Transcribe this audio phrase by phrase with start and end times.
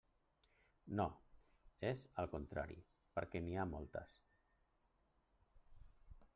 [0.99, 1.05] No,
[1.89, 2.79] és, al contrari,
[3.19, 4.19] perquè n'hi ha moltes.